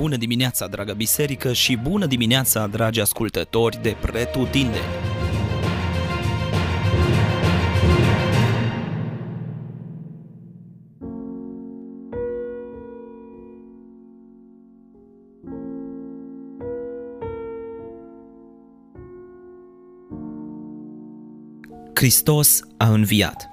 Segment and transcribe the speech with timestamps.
[0.00, 4.84] Bună dimineața, dragă biserică, și bună dimineața, dragi ascultători de Pretutindeni!
[21.94, 23.49] Hristos a înviat.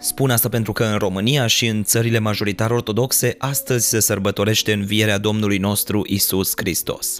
[0.00, 5.18] Spun asta pentru că în România și în țările majoritar ortodoxe astăzi se sărbătorește învierea
[5.18, 7.18] Domnului nostru Isus Hristos.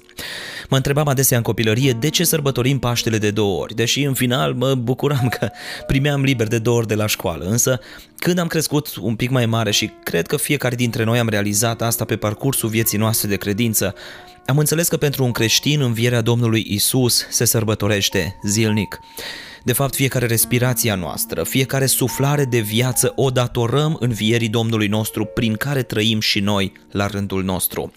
[0.69, 4.55] Mă întrebam adesea în copilărie de ce sărbătorim Paștele de două ori, deși în final
[4.55, 5.49] mă bucuram că
[5.87, 7.81] primeam liber de două ori de la școală, însă
[8.17, 11.83] când am crescut un pic mai mare și cred că fiecare dintre noi am realizat
[11.83, 13.95] asta pe parcursul vieții noastre de credință,
[14.47, 19.01] am înțeles că pentru un creștin învierea Domnului Isus se sărbătorește zilnic.
[19.65, 25.25] De fapt, fiecare respirație a noastră, fiecare suflare de viață o datorăm învierii Domnului nostru
[25.25, 27.93] prin care trăim și noi la rândul nostru.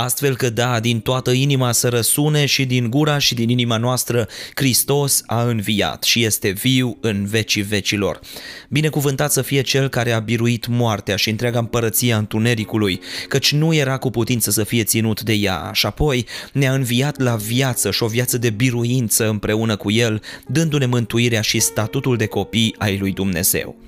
[0.00, 4.28] Astfel că da, din toată inima să răsune și din gura și din inima noastră,
[4.54, 8.20] Hristos a înviat și este viu în vecii vecilor.
[8.68, 13.74] Binecuvântat să fie Cel care a biruit moartea și întreaga împărăție a întunericului, căci nu
[13.74, 18.02] era cu putință să fie ținut de ea și apoi ne-a înviat la viață și
[18.02, 23.12] o viață de biruință împreună cu El, dându-ne mântuirea și statutul de copii ai lui
[23.12, 23.87] Dumnezeu.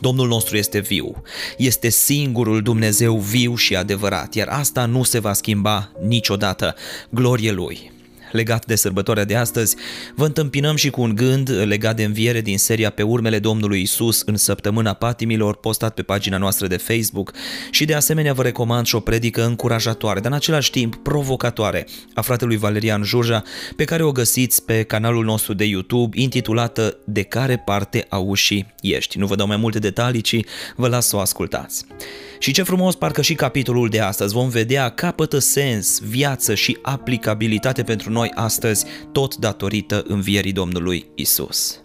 [0.00, 1.22] Domnul nostru este viu,
[1.56, 6.74] este singurul Dumnezeu viu și adevărat, iar asta nu se va schimba niciodată.
[7.10, 7.99] Glorie Lui!
[8.32, 9.76] Legat de sărbătoarea de astăzi,
[10.14, 14.22] vă întâmpinăm și cu un gând legat de înviere din seria Pe urmele Domnului Isus
[14.26, 17.32] în săptămâna patimilor, postat pe pagina noastră de Facebook
[17.70, 22.20] și de asemenea vă recomand și o predică încurajatoare, dar în același timp provocatoare a
[22.20, 23.42] fratelui Valerian Jurja,
[23.76, 28.74] pe care o găsiți pe canalul nostru de YouTube intitulată De care parte a ușii
[28.80, 29.18] ești.
[29.18, 30.40] Nu vă dau mai multe detalii, ci
[30.76, 31.84] vă las să o ascultați.
[32.38, 37.82] Și ce frumos, parcă și capitolul de astăzi vom vedea capătă sens, viață și aplicabilitate
[37.82, 41.80] pentru noi astăzi, tot datorită învierii Domnului Isus.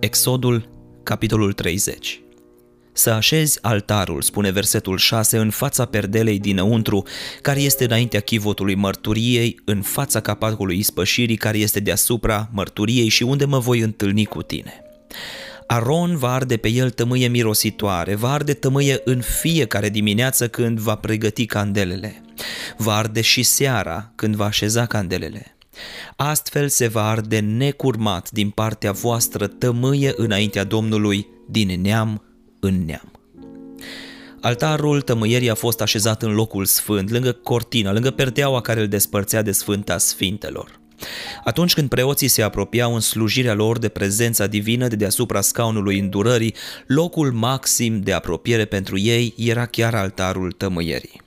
[0.00, 0.68] Exodul,
[1.02, 2.22] capitolul 30
[2.92, 7.02] să așezi altarul, spune versetul 6, în fața perdelei dinăuntru,
[7.42, 13.44] care este înaintea chivotului mărturiei, în fața capacului ispășirii, care este deasupra mărturiei și unde
[13.44, 14.82] mă voi întâlni cu tine.
[15.66, 20.94] Aron va arde pe el tămâie mirositoare, va arde tămâie în fiecare dimineață când va
[20.94, 22.22] pregăti candelele.
[22.76, 25.56] Va arde și seara când va așeza candelele.
[26.16, 32.22] Astfel se va arde necurmat din partea voastră tămâie înaintea Domnului din neam
[32.60, 33.12] în neam.
[34.40, 39.42] Altarul tămâierii a fost așezat în locul sfânt, lângă cortina, lângă perdeaua care îl despărțea
[39.42, 40.80] de Sfânta Sfintelor.
[41.44, 46.54] Atunci când preoții se apropiau în slujirea lor de prezența divină de deasupra scaunului îndurării,
[46.86, 51.20] locul maxim de apropiere pentru ei era chiar altarul tămâierii.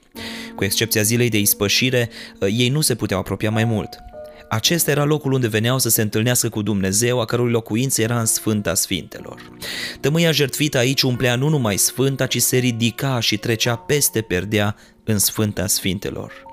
[0.56, 3.90] Cu excepția zilei de ispășire, ei nu se puteau apropia mai mult.
[4.50, 8.26] Acesta era locul unde veneau să se întâlnească cu Dumnezeu, a cărui locuință era în
[8.26, 9.52] Sfânta Sfintelor.
[10.00, 15.20] Tămâia jertfită aici umplea nu numai Sfânta, ci se ridica și trecea peste perdea în
[15.20, 16.45] Sfânta Sfintelor.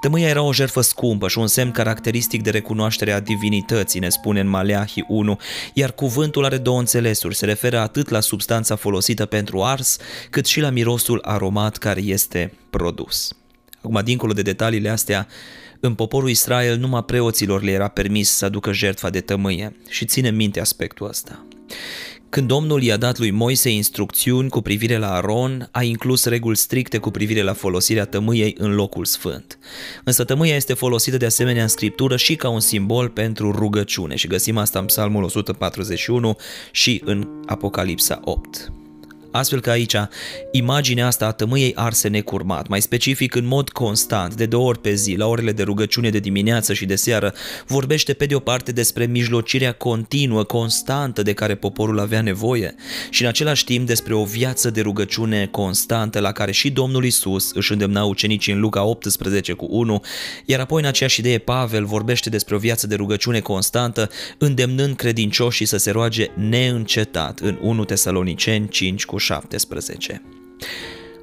[0.00, 4.40] Tămâia era o jertfă scumpă și un semn caracteristic de recunoaștere a divinității, ne spune
[4.40, 5.38] în Maleahi 1,
[5.74, 9.96] iar cuvântul are două înțelesuri, se referă atât la substanța folosită pentru ars,
[10.30, 13.32] cât și la mirosul aromat care este produs.
[13.82, 15.26] Acum, dincolo de detaliile astea,
[15.80, 20.30] în poporul Israel numai preoților le era permis să aducă jertfa de tămâie și ține
[20.30, 21.44] minte aspectul ăsta.
[22.30, 26.98] Când Domnul i-a dat lui Moise instrucțiuni cu privire la Aron, a inclus reguli stricte
[26.98, 29.58] cu privire la folosirea tămâiei în locul sfânt.
[30.04, 34.26] Însă tămâia este folosită de asemenea în scriptură și ca un simbol pentru rugăciune și
[34.26, 36.36] găsim asta în Psalmul 141
[36.72, 38.72] și în Apocalipsa 8.
[39.32, 39.94] Astfel că aici,
[40.50, 44.94] imaginea asta a tămâiei arse necurmat, mai specific în mod constant, de două ori pe
[44.94, 47.34] zi, la orele de rugăciune de dimineață și de seară,
[47.66, 52.74] vorbește pe de o parte despre mijlocirea continuă, constantă de care poporul avea nevoie
[53.10, 57.50] și în același timp despre o viață de rugăciune constantă la care și Domnul Isus
[57.54, 60.02] își îndemna ucenicii în Luca 18 cu 1,
[60.44, 65.66] iar apoi în aceeași idee Pavel vorbește despre o viață de rugăciune constantă, îndemnând credincioșii
[65.66, 70.22] să se roage neîncetat în 1 Tesaloniceni 5 cu 17.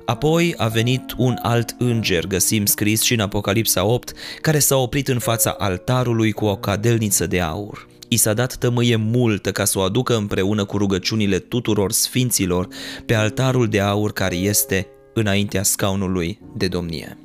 [0.06, 5.08] Apoi a venit un alt înger, găsim scris și în Apocalipsa 8, care s-a oprit
[5.08, 7.88] în fața altarului cu o cadelniță de aur.
[8.08, 12.68] I s-a dat tămâie multă ca să o aducă împreună cu rugăciunile tuturor sfinților
[13.06, 17.18] pe altarul de aur care este înaintea scaunului de domnie.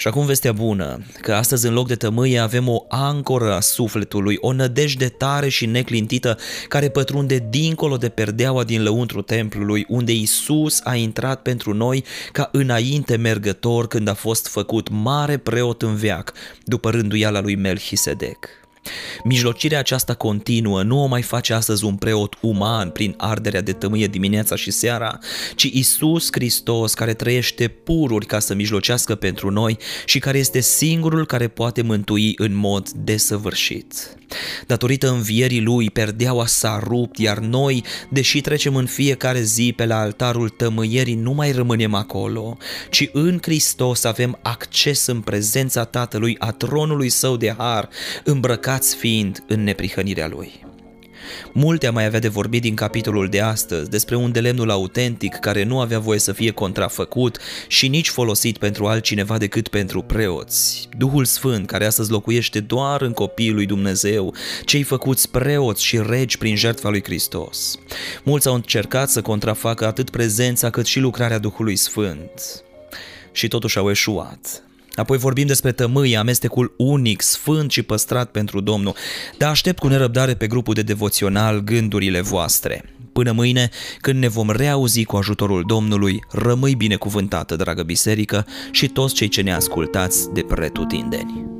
[0.00, 4.36] Și acum vestea bună, că astăzi în loc de tămâie avem o ancoră a sufletului,
[4.40, 6.38] o nădejde tare și neclintită
[6.68, 12.48] care pătrunde dincolo de perdeaua din lăuntru templului, unde Isus a intrat pentru noi ca
[12.52, 16.32] înainte mergător când a fost făcut mare preot în veac,
[16.64, 18.48] după rânduiala lui Melchisedec.
[19.24, 24.06] Mijlocirea aceasta continuă nu o mai face astăzi un preot uman prin arderea de tămâie
[24.06, 25.18] dimineața și seara,
[25.54, 31.26] ci Isus Hristos care trăiește pururi ca să mijlocească pentru noi și care este singurul
[31.26, 34.19] care poate mântui în mod desăvârșit.
[34.66, 39.98] Datorită învierii lui, perdeaua s-a rupt, iar noi, deși trecem în fiecare zi pe la
[39.98, 42.56] altarul tămâierii, nu mai rămânem acolo,
[42.90, 47.88] ci în Hristos avem acces în prezența Tatălui a tronului său de har,
[48.24, 50.68] îmbrăcați fiind în neprihănirea lui.
[51.52, 55.34] Multe am mai avea de vorbit din capitolul de astăzi despre un de lemnul autentic
[55.34, 60.88] care nu avea voie să fie contrafăcut și nici folosit pentru altcineva decât pentru preoți.
[60.98, 64.34] Duhul Sfânt care astăzi locuiește doar în copiii lui Dumnezeu,
[64.64, 67.78] cei făcuți preoți și regi prin jertfa lui Hristos.
[68.22, 72.64] Mulți au încercat să contrafacă atât prezența cât și lucrarea Duhului Sfânt
[73.32, 74.62] și totuși au eșuat.
[74.94, 78.94] Apoi vorbim despre tămâie, amestecul unic, sfânt și păstrat pentru Domnul.
[79.38, 82.84] Dar aștept cu nerăbdare pe grupul de devoțional gândurile voastre.
[83.12, 83.70] Până mâine,
[84.00, 89.40] când ne vom reauzi cu ajutorul Domnului, rămâi binecuvântată, dragă biserică, și toți cei ce
[89.40, 91.59] ne ascultați de pretutindeni.